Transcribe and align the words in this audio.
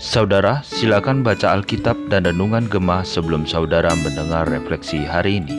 Saudara, 0.00 0.64
silakan 0.64 1.20
baca 1.20 1.52
Alkitab 1.52 2.08
dan 2.08 2.24
Renungan 2.24 2.64
Gemah 2.64 3.04
sebelum 3.04 3.44
saudara 3.44 3.92
mendengar 4.00 4.48
refleksi 4.48 5.04
hari 5.04 5.44
ini. 5.44 5.56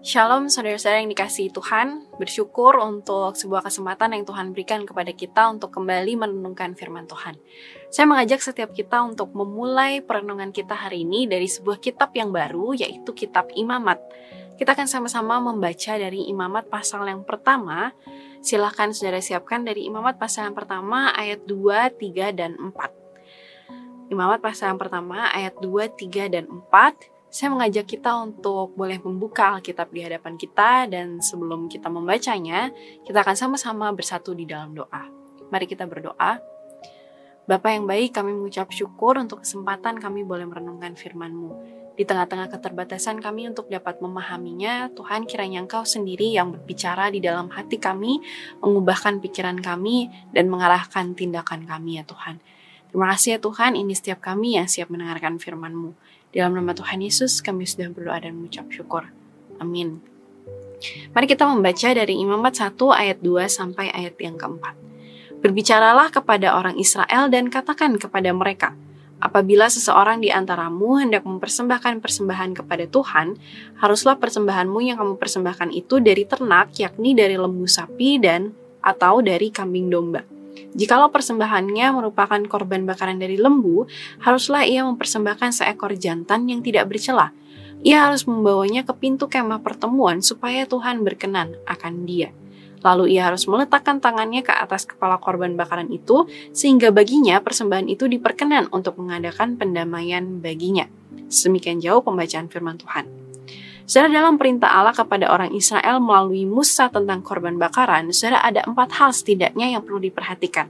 Shalom 0.00 0.48
saudara-saudara 0.48 1.04
yang 1.04 1.12
dikasihi 1.12 1.52
Tuhan, 1.52 2.08
bersyukur 2.16 2.80
untuk 2.80 3.36
sebuah 3.36 3.68
kesempatan 3.68 4.16
yang 4.16 4.24
Tuhan 4.24 4.56
berikan 4.56 4.88
kepada 4.88 5.12
kita 5.12 5.52
untuk 5.52 5.76
kembali 5.76 6.16
merenungkan 6.16 6.72
firman 6.72 7.04
Tuhan. 7.04 7.36
Saya 7.92 8.08
mengajak 8.08 8.40
setiap 8.40 8.72
kita 8.72 9.04
untuk 9.04 9.36
memulai 9.36 10.00
perenungan 10.00 10.48
kita 10.48 10.72
hari 10.72 11.04
ini 11.04 11.28
dari 11.28 11.44
sebuah 11.44 11.76
kitab 11.76 12.16
yang 12.16 12.32
baru, 12.32 12.72
yaitu 12.72 13.12
kitab 13.12 13.52
Imamat. 13.52 14.00
Kita 14.56 14.72
akan 14.72 14.88
sama-sama 14.88 15.36
membaca 15.44 15.92
dari 16.00 16.24
Imamat 16.32 16.72
pasal 16.72 17.04
yang 17.04 17.20
pertama. 17.28 17.92
Silahkan 18.46 18.94
saudara 18.94 19.18
siapkan 19.18 19.66
dari 19.66 19.90
Imamat 19.90 20.22
pasal 20.22 20.46
yang 20.46 20.54
pertama 20.54 21.10
ayat 21.18 21.42
2, 21.50 21.98
3, 21.98 22.30
dan 22.30 22.54
4. 22.54 22.78
Imamat 24.14 24.38
pasal 24.38 24.70
yang 24.70 24.78
pertama 24.78 25.26
ayat 25.34 25.58
2, 25.58 25.66
3, 25.90 26.30
dan 26.30 26.46
4 26.46 27.10
saya 27.26 27.50
mengajak 27.50 27.90
kita 27.90 28.14
untuk 28.22 28.78
boleh 28.78 29.02
membuka 29.02 29.58
Alkitab 29.58 29.90
di 29.90 29.98
hadapan 30.06 30.38
kita 30.38 30.86
dan 30.86 31.18
sebelum 31.18 31.66
kita 31.66 31.90
membacanya, 31.90 32.70
kita 33.02 33.26
akan 33.26 33.34
sama-sama 33.34 33.90
bersatu 33.90 34.30
di 34.30 34.46
dalam 34.46 34.78
doa. 34.78 35.10
Mari 35.50 35.66
kita 35.66 35.82
berdoa. 35.90 36.38
Bapak 37.46 37.78
yang 37.78 37.86
baik, 37.86 38.10
kami 38.10 38.34
mengucap 38.34 38.74
syukur 38.74 39.22
untuk 39.22 39.46
kesempatan 39.46 40.02
kami 40.02 40.26
boleh 40.26 40.50
merenungkan 40.50 40.98
firman-Mu. 40.98 41.54
Di 41.94 42.02
tengah-tengah 42.02 42.50
keterbatasan 42.50 43.22
kami 43.22 43.46
untuk 43.46 43.70
dapat 43.70 44.02
memahaminya, 44.02 44.90
Tuhan 44.90 45.30
kiranya 45.30 45.62
Engkau 45.62 45.86
sendiri 45.86 46.34
yang 46.34 46.50
berbicara 46.50 47.06
di 47.06 47.22
dalam 47.22 47.46
hati 47.54 47.78
kami, 47.78 48.18
mengubahkan 48.58 49.22
pikiran 49.22 49.62
kami, 49.62 50.10
dan 50.34 50.50
mengarahkan 50.50 51.14
tindakan 51.14 51.70
kami 51.70 52.02
ya 52.02 52.04
Tuhan. 52.04 52.42
Terima 52.90 53.14
kasih 53.14 53.28
ya 53.30 53.40
Tuhan, 53.40 53.78
ini 53.78 53.94
setiap 53.94 54.18
kami 54.18 54.58
yang 54.58 54.66
siap 54.66 54.90
mendengarkan 54.90 55.38
firman-Mu. 55.38 55.94
Dalam 56.34 56.50
nama 56.50 56.74
Tuhan 56.74 56.98
Yesus, 56.98 57.38
kami 57.46 57.62
sudah 57.62 57.94
berdoa 57.94 58.26
dan 58.26 58.42
mengucap 58.42 58.66
syukur. 58.74 59.06
Amin. 59.62 60.02
Mari 61.14 61.30
kita 61.30 61.46
membaca 61.46 61.88
dari 61.94 62.18
Imamat 62.18 62.58
1 62.58 62.74
ayat 62.90 63.22
2 63.22 63.46
sampai 63.46 63.94
ayat 63.94 64.18
yang 64.18 64.34
keempat. 64.34 64.85
Berbicaralah 65.40 66.08
kepada 66.12 66.56
orang 66.56 66.76
Israel 66.80 67.28
dan 67.28 67.52
katakan 67.52 67.96
kepada 68.00 68.32
mereka, 68.32 68.72
Apabila 69.16 69.64
seseorang 69.72 70.20
di 70.20 70.28
antaramu 70.28 71.00
hendak 71.00 71.24
mempersembahkan 71.24 72.04
persembahan 72.04 72.52
kepada 72.52 72.84
Tuhan, 72.84 73.40
haruslah 73.80 74.20
persembahanmu 74.20 74.84
yang 74.84 75.00
kamu 75.00 75.16
persembahkan 75.16 75.72
itu 75.72 76.04
dari 76.04 76.28
ternak, 76.28 76.76
yakni 76.76 77.16
dari 77.16 77.40
lembu 77.40 77.64
sapi 77.64 78.20
dan 78.20 78.52
atau 78.84 79.24
dari 79.24 79.48
kambing 79.48 79.88
domba 79.88 80.36
Jikalau 80.76 81.08
persembahannya 81.08 81.88
merupakan 81.96 82.36
korban 82.44 82.84
bakaran 82.84 83.16
dari 83.16 83.40
lembu, 83.40 83.88
haruslah 84.20 84.68
ia 84.68 84.84
mempersembahkan 84.84 85.56
seekor 85.56 85.96
jantan 85.96 86.52
yang 86.52 86.60
tidak 86.60 86.84
bercela. 86.92 87.32
Ia 87.80 88.08
harus 88.08 88.28
membawanya 88.28 88.84
ke 88.84 88.92
pintu 88.92 89.24
kemah 89.24 89.64
pertemuan 89.64 90.20
supaya 90.20 90.68
Tuhan 90.68 91.00
berkenan 91.00 91.56
akan 91.64 92.04
dia. 92.04 92.28
Lalu 92.80 93.16
ia 93.16 93.28
harus 93.28 93.44
meletakkan 93.48 94.00
tangannya 94.00 94.40
ke 94.40 94.52
atas 94.52 94.88
kepala 94.88 95.20
korban 95.20 95.54
bakaran 95.54 95.92
itu, 95.92 96.28
sehingga 96.52 96.92
baginya 96.92 97.40
persembahan 97.40 97.88
itu 97.88 98.08
diperkenan 98.08 98.72
untuk 98.72 98.96
mengadakan 99.00 99.56
pendamaian 99.60 100.40
baginya. 100.40 100.88
Semikian 101.26 101.82
jauh 101.82 102.00
pembacaan 102.00 102.46
firman 102.46 102.78
Tuhan. 102.78 103.25
Saudara 103.86 104.18
dalam 104.18 104.34
perintah 104.34 104.66
Allah 104.66 104.90
kepada 104.90 105.30
orang 105.30 105.54
Israel 105.54 106.02
melalui 106.02 106.42
Musa 106.42 106.90
tentang 106.90 107.22
korban 107.22 107.54
bakaran, 107.54 108.10
saudara 108.10 108.42
ada 108.42 108.66
empat 108.66 108.90
hal 108.98 109.14
setidaknya 109.14 109.78
yang 109.78 109.86
perlu 109.86 110.02
diperhatikan. 110.02 110.66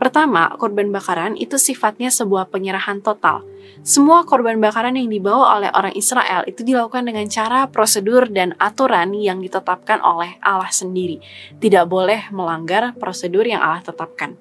Pertama, 0.00 0.48
korban 0.56 0.88
bakaran 0.88 1.36
itu 1.36 1.60
sifatnya 1.60 2.08
sebuah 2.08 2.48
penyerahan 2.48 3.04
total. 3.04 3.44
Semua 3.84 4.24
korban 4.24 4.56
bakaran 4.56 4.96
yang 4.96 5.12
dibawa 5.12 5.60
oleh 5.60 5.68
orang 5.76 5.92
Israel 5.92 6.48
itu 6.48 6.64
dilakukan 6.64 7.04
dengan 7.04 7.28
cara, 7.28 7.68
prosedur, 7.68 8.32
dan 8.32 8.56
aturan 8.56 9.12
yang 9.12 9.44
ditetapkan 9.44 10.00
oleh 10.00 10.40
Allah 10.40 10.72
sendiri. 10.72 11.20
Tidak 11.60 11.84
boleh 11.84 12.32
melanggar 12.32 12.96
prosedur 12.96 13.44
yang 13.44 13.60
Allah 13.60 13.84
tetapkan. 13.84 14.40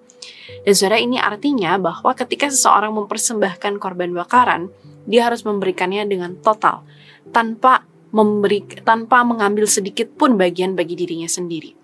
Dan 0.64 0.72
saudara 0.72 0.96
ini 0.96 1.20
artinya 1.20 1.76
bahwa 1.76 2.16
ketika 2.16 2.48
seseorang 2.48 2.96
mempersembahkan 2.96 3.84
korban 3.84 4.16
bakaran, 4.16 4.72
dia 5.04 5.28
harus 5.28 5.44
memberikannya 5.44 6.08
dengan 6.08 6.40
total, 6.40 6.88
tanpa 7.36 7.84
memberi 8.18 8.66
tanpa 8.82 9.22
mengambil 9.22 9.70
sedikit 9.70 10.10
pun 10.18 10.42
bagian 10.42 10.74
bagi 10.74 10.98
dirinya 10.98 11.30
sendiri. 11.30 11.78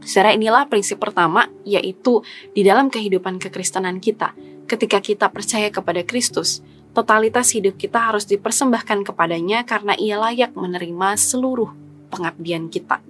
Secara 0.00 0.32
inilah 0.32 0.64
prinsip 0.72 0.96
pertama, 0.96 1.52
yaitu 1.68 2.24
di 2.56 2.64
dalam 2.64 2.88
kehidupan 2.88 3.36
kekristenan 3.36 4.00
kita, 4.00 4.32
ketika 4.64 5.04
kita 5.04 5.28
percaya 5.28 5.68
kepada 5.68 6.00
Kristus, 6.00 6.64
totalitas 6.96 7.52
hidup 7.52 7.76
kita 7.76 8.00
harus 8.00 8.24
dipersembahkan 8.24 9.04
kepadanya 9.04 9.68
karena 9.68 9.92
ia 10.00 10.16
layak 10.16 10.56
menerima 10.56 11.20
seluruh 11.20 11.68
pengabdian 12.08 12.72
kita. 12.72 13.04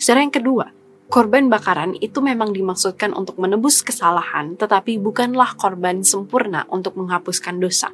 Secara 0.00 0.24
yang 0.24 0.32
kedua, 0.32 0.72
Korban 1.08 1.48
bakaran 1.48 1.96
itu 2.04 2.20
memang 2.20 2.52
dimaksudkan 2.52 3.16
untuk 3.16 3.40
menebus 3.40 3.80
kesalahan, 3.80 4.60
tetapi 4.60 5.00
bukanlah 5.00 5.56
korban 5.56 6.04
sempurna 6.04 6.68
untuk 6.68 7.00
menghapuskan 7.00 7.56
dosa. 7.56 7.88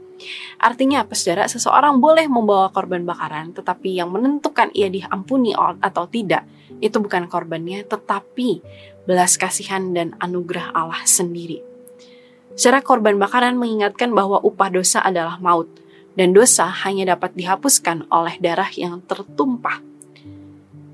Artinya 0.58 1.06
apa 1.06 1.14
saudara? 1.14 1.46
Seseorang 1.46 2.02
boleh 2.02 2.26
membawa 2.26 2.74
korban 2.74 3.06
bakaran, 3.06 3.54
tetapi 3.54 4.02
yang 4.02 4.10
menentukan 4.10 4.74
ia 4.74 4.90
diampuni 4.90 5.54
atau 5.54 6.10
tidak, 6.10 6.42
itu 6.82 6.98
bukan 6.98 7.30
korbannya, 7.30 7.86
tetapi 7.86 8.58
belas 9.06 9.38
kasihan 9.38 9.94
dan 9.94 10.18
anugerah 10.18 10.74
Allah 10.74 11.06
sendiri. 11.06 11.62
Secara 12.58 12.82
korban 12.82 13.14
bakaran 13.14 13.54
mengingatkan 13.54 14.10
bahwa 14.10 14.42
upah 14.42 14.74
dosa 14.74 14.98
adalah 14.98 15.38
maut, 15.38 15.70
dan 16.18 16.34
dosa 16.34 16.66
hanya 16.82 17.14
dapat 17.14 17.30
dihapuskan 17.38 18.10
oleh 18.10 18.42
darah 18.42 18.74
yang 18.74 19.06
tertumpah 19.06 19.93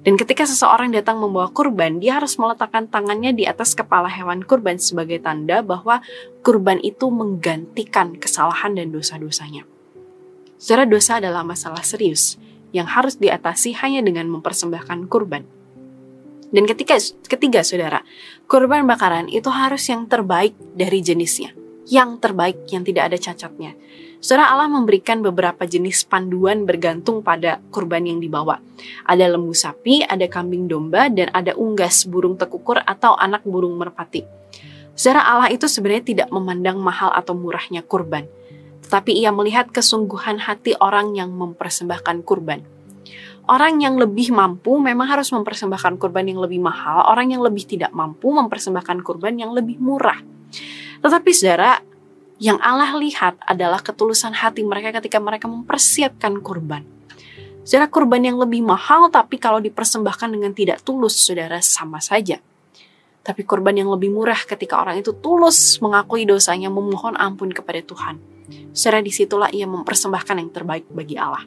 dan 0.00 0.16
ketika 0.16 0.49
seseorang 0.49 0.97
datang 0.97 1.21
membawa 1.21 1.53
kurban, 1.53 2.00
dia 2.00 2.16
harus 2.16 2.41
meletakkan 2.41 2.88
tangannya 2.88 3.37
di 3.37 3.44
atas 3.44 3.77
kepala 3.77 4.09
hewan 4.09 4.41
kurban 4.41 4.81
sebagai 4.81 5.21
tanda 5.21 5.61
bahwa 5.61 6.00
kurban 6.41 6.81
itu 6.81 7.12
menggantikan 7.12 8.16
kesalahan 8.16 8.72
dan 8.72 8.88
dosa-dosanya. 8.97 9.69
Secara 10.56 10.88
dosa 10.88 11.21
adalah 11.21 11.44
masalah 11.44 11.84
serius 11.84 12.41
yang 12.72 12.88
harus 12.88 13.21
diatasi 13.21 13.77
hanya 13.77 14.00
dengan 14.00 14.33
mempersembahkan 14.33 15.05
kurban. 15.12 15.44
Dan 16.49 16.65
ketika 16.65 16.97
ketiga 17.28 17.61
saudara, 17.61 18.00
kurban 18.49 18.88
bakaran 18.88 19.28
itu 19.28 19.53
harus 19.53 19.84
yang 19.93 20.09
terbaik 20.09 20.56
dari 20.72 21.05
jenisnya, 21.05 21.53
yang 21.89 22.21
terbaik 22.21 22.69
yang 22.69 22.85
tidak 22.85 23.13
ada 23.13 23.19
cacatnya 23.21 23.73
Saudara 24.21 24.53
Allah 24.53 24.69
memberikan 24.69 25.25
beberapa 25.25 25.65
jenis 25.65 26.05
panduan 26.05 26.69
bergantung 26.69 27.25
pada 27.25 27.57
kurban 27.73 28.05
yang 28.05 28.21
dibawa. 28.21 28.61
Ada 29.09 29.33
lembu 29.33 29.57
sapi, 29.57 30.05
ada 30.05 30.29
kambing 30.29 30.69
domba, 30.69 31.09
dan 31.09 31.33
ada 31.33 31.57
unggas 31.57 32.05
burung 32.05 32.37
tekukur 32.37 32.85
atau 32.85 33.17
anak 33.17 33.41
burung 33.49 33.81
merpati. 33.81 34.21
Saudara 34.93 35.25
Allah 35.25 35.49
itu 35.49 35.65
sebenarnya 35.65 36.05
tidak 36.05 36.29
memandang 36.29 36.77
mahal 36.77 37.09
atau 37.17 37.33
murahnya 37.33 37.81
kurban, 37.81 38.29
tetapi 38.85 39.17
ia 39.17 39.33
melihat 39.33 39.73
kesungguhan 39.73 40.37
hati 40.37 40.77
orang 40.77 41.17
yang 41.17 41.33
mempersembahkan 41.33 42.21
kurban. 42.21 42.61
Orang 43.49 43.81
yang 43.81 43.97
lebih 43.97 44.37
mampu 44.37 44.77
memang 44.77 45.09
harus 45.09 45.33
mempersembahkan 45.33 45.97
kurban 45.97 46.29
yang 46.29 46.45
lebih 46.45 46.61
mahal, 46.61 47.09
orang 47.09 47.33
yang 47.33 47.41
lebih 47.41 47.65
tidak 47.65 47.89
mampu 47.97 48.29
mempersembahkan 48.37 49.01
kurban 49.01 49.41
yang 49.41 49.57
lebih 49.57 49.81
murah. 49.81 50.21
Tetapi 51.00 51.31
saudara, 51.33 51.81
yang 52.41 52.61
Allah 52.61 52.97
lihat 52.97 53.41
adalah 53.44 53.81
ketulusan 53.81 54.33
hati 54.37 54.65
mereka 54.65 55.00
ketika 55.00 55.21
mereka 55.21 55.49
mempersiapkan 55.49 56.41
kurban. 56.41 56.84
Saudara 57.65 57.88
kurban 57.93 58.25
yang 58.25 58.41
lebih 58.41 58.65
mahal 58.65 59.12
tapi 59.12 59.37
kalau 59.37 59.61
dipersembahkan 59.61 60.28
dengan 60.33 60.53
tidak 60.56 60.81
tulus, 60.81 61.21
saudara 61.21 61.61
sama 61.61 62.00
saja. 62.00 62.41
Tapi 63.21 63.44
kurban 63.44 63.77
yang 63.77 63.93
lebih 63.93 64.09
murah 64.09 64.41
ketika 64.49 64.81
orang 64.81 64.97
itu 65.00 65.12
tulus 65.12 65.76
mengakui 65.85 66.25
dosanya 66.25 66.73
memohon 66.73 67.17
ampun 67.20 67.52
kepada 67.52 67.85
Tuhan. 67.85 68.17
Saudara 68.73 69.05
di 69.05 69.12
situlah 69.12 69.52
ia 69.52 69.69
mempersembahkan 69.69 70.41
yang 70.41 70.50
terbaik 70.52 70.88
bagi 70.88 71.20
Allah. 71.20 71.44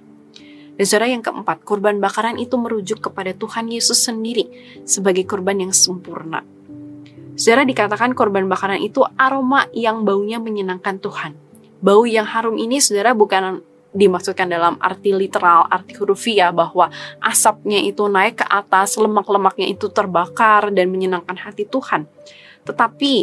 Dan 0.74 0.86
saudara 0.86 1.10
yang 1.10 1.26
keempat, 1.26 1.66
kurban 1.66 1.98
bakaran 1.98 2.38
itu 2.38 2.54
merujuk 2.58 3.02
kepada 3.10 3.34
Tuhan 3.34 3.70
Yesus 3.70 4.06
sendiri 4.06 4.50
sebagai 4.86 5.26
kurban 5.26 5.62
yang 5.62 5.74
sempurna 5.74 6.53
Saudara 7.34 7.66
dikatakan 7.66 8.14
korban 8.14 8.46
bakaran 8.46 8.78
itu 8.78 9.02
aroma 9.18 9.66
yang 9.74 10.06
baunya 10.06 10.38
menyenangkan 10.38 11.02
Tuhan. 11.02 11.34
Bau 11.82 12.06
yang 12.06 12.30
harum 12.30 12.56
ini 12.62 12.78
saudara 12.78 13.12
bukan 13.18 13.60
dimaksudkan 13.94 14.50
dalam 14.50 14.78
arti 14.82 15.14
literal, 15.14 15.70
arti 15.70 15.94
hurufiah 15.98 16.50
bahwa 16.50 16.90
asapnya 17.22 17.82
itu 17.82 18.06
naik 18.10 18.42
ke 18.42 18.46
atas, 18.46 18.98
lemak-lemaknya 18.98 19.70
itu 19.70 19.90
terbakar 19.90 20.74
dan 20.74 20.90
menyenangkan 20.90 21.38
hati 21.38 21.66
Tuhan. 21.70 22.10
Tetapi 22.66 23.14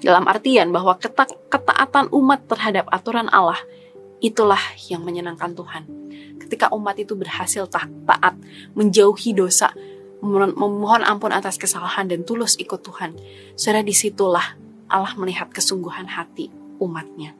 dalam 0.00 0.24
artian 0.30 0.70
bahwa 0.74 0.96
keta 0.96 1.28
ketaatan 1.50 2.08
umat 2.14 2.46
terhadap 2.48 2.88
aturan 2.88 3.28
Allah 3.28 3.58
itulah 4.22 4.60
yang 4.88 5.02
menyenangkan 5.06 5.52
Tuhan. 5.52 5.84
Ketika 6.40 6.72
umat 6.74 6.96
itu 6.98 7.14
berhasil 7.14 7.66
taat 7.70 8.34
menjauhi 8.74 9.32
dosa, 9.36 9.70
memohon 10.22 11.02
ampun 11.04 11.32
atas 11.32 11.56
kesalahan 11.56 12.08
dan 12.08 12.24
tulus 12.24 12.56
ikut 12.60 12.84
Tuhan, 12.84 13.16
saudara 13.56 13.80
di 13.80 13.96
situlah 13.96 14.56
Allah 14.90 15.14
melihat 15.16 15.48
kesungguhan 15.48 16.10
hati 16.10 16.52
umatnya. 16.80 17.36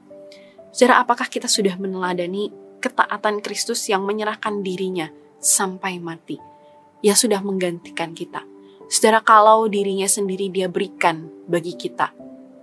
Saudara, 0.71 1.03
apakah 1.03 1.27
kita 1.27 1.50
sudah 1.50 1.75
meneladani 1.77 2.55
ketaatan 2.79 3.43
Kristus 3.43 3.85
yang 3.91 4.06
menyerahkan 4.06 4.62
dirinya 4.62 5.11
sampai 5.43 5.99
mati? 5.99 6.38
Ya 7.03 7.19
sudah 7.19 7.43
menggantikan 7.43 8.15
kita. 8.15 8.47
Saudara, 8.87 9.19
kalau 9.25 9.67
dirinya 9.67 10.06
sendiri 10.06 10.47
dia 10.50 10.71
berikan 10.71 11.26
bagi 11.47 11.75
kita, 11.75 12.15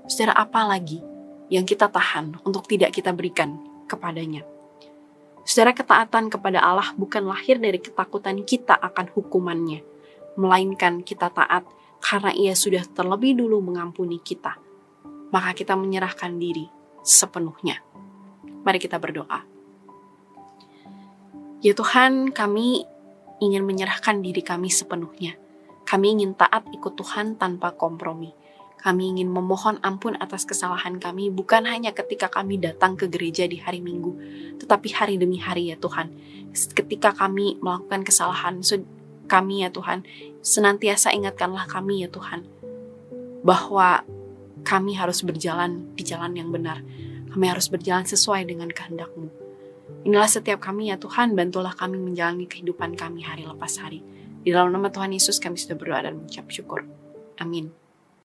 saudara 0.07 0.35
apa 0.39 0.63
lagi 0.67 1.03
yang 1.47 1.63
kita 1.63 1.87
tahan 1.87 2.43
untuk 2.47 2.67
tidak 2.67 2.95
kita 2.95 3.11
berikan 3.11 3.59
kepadanya? 3.91 4.43
Saudara, 5.47 5.71
ketaatan 5.71 6.27
kepada 6.27 6.59
Allah 6.59 6.91
bukan 6.99 7.23
lahir 7.27 7.55
dari 7.59 7.79
ketakutan 7.79 8.43
kita 8.43 8.75
akan 8.75 9.07
hukumannya, 9.15 9.79
melainkan 10.37 11.01
kita 11.01 11.33
taat 11.33 11.65
karena 11.99 12.31
ia 12.31 12.53
sudah 12.53 12.85
terlebih 12.93 13.35
dulu 13.35 13.59
mengampuni 13.59 14.21
kita. 14.21 14.55
Maka 15.33 15.51
kita 15.57 15.75
menyerahkan 15.75 16.39
diri 16.39 16.69
sepenuhnya. 17.03 17.83
Mari 18.63 18.79
kita 18.79 19.01
berdoa. 19.01 19.43
Ya 21.59 21.73
Tuhan, 21.73 22.31
kami 22.31 22.85
ingin 23.41 23.65
menyerahkan 23.65 24.21
diri 24.21 24.45
kami 24.45 24.69
sepenuhnya. 24.69 25.35
Kami 25.87 26.19
ingin 26.19 26.37
taat 26.37 26.69
ikut 26.69 26.93
Tuhan 26.93 27.39
tanpa 27.41 27.73
kompromi. 27.73 28.31
Kami 28.77 29.17
ingin 29.17 29.33
memohon 29.33 29.81
ampun 29.81 30.13
atas 30.21 30.45
kesalahan 30.45 31.01
kami, 31.01 31.33
bukan 31.33 31.65
hanya 31.65 31.97
ketika 31.97 32.29
kami 32.29 32.61
datang 32.61 32.93
ke 32.93 33.09
gereja 33.09 33.49
di 33.49 33.57
hari 33.57 33.81
Minggu, 33.81 34.13
tetapi 34.61 34.93
hari 34.93 35.17
demi 35.17 35.41
hari, 35.41 35.73
ya 35.73 35.81
Tuhan. 35.81 36.13
Ketika 36.53 37.17
kami 37.17 37.57
melakukan 37.57 38.05
kesalahan, 38.05 38.61
kami, 39.27 39.67
ya 39.67 39.69
Tuhan, 39.69 40.07
senantiasa 40.41 41.11
ingatkanlah 41.11 41.67
kami, 41.67 42.07
ya 42.07 42.09
Tuhan, 42.09 42.47
bahwa 43.43 44.01
kami 44.63 44.97
harus 44.99 45.23
berjalan 45.23 45.95
di 45.95 46.03
jalan 46.03 46.35
yang 46.35 46.51
benar 46.51 46.83
kami 47.37 47.53
harus 47.53 47.69
berjalan 47.69 48.01
sesuai 48.01 48.49
dengan 48.49 48.71
kehendak-Mu. 48.71 49.29
Inilah 50.09 50.25
setiap 50.25 50.57
kami 50.57 50.89
ya 50.89 50.97
Tuhan, 50.97 51.37
bantulah 51.37 51.77
kami 51.77 52.01
menjalani 52.01 52.49
kehidupan 52.49 52.97
kami 52.97 53.21
hari 53.21 53.45
lepas 53.45 53.77
hari. 53.77 54.01
Di 54.41 54.49
dalam 54.49 54.73
nama 54.73 54.89
Tuhan 54.89 55.13
Yesus 55.13 55.37
kami 55.37 55.53
sudah 55.53 55.77
berdoa 55.77 56.07
dan 56.07 56.17
mengucap 56.17 56.49
syukur. 56.49 56.87
Amin. 57.37 57.69